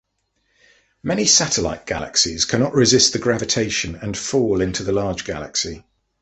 [1.03, 5.85] Many satellite galaxies cannot resist the gravitation and "fall" into the large galaxy.